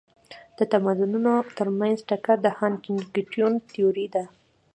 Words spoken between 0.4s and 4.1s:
د تمدنونو ترمنځ ټکر د هانټینګټون تيوري